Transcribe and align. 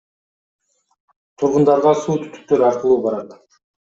Тургундарга 1.41 1.93
суу 2.01 2.17
түтүктөр 2.23 2.65
аркылуу 2.71 2.99
барат. 3.07 3.37